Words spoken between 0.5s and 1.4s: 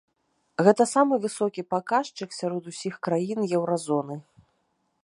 Гэта самы